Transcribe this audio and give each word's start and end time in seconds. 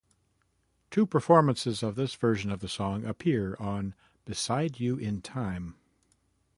Two 0.89 1.05
performances 1.05 1.83
of 1.83 1.93
this 1.93 2.15
version 2.15 2.49
of 2.51 2.59
the 2.61 2.67
song 2.67 3.05
appear 3.05 3.55
on 3.59 3.93
"Beside 4.25 4.79
You 4.79 4.95
in 4.97 5.21
Time". 5.21 5.75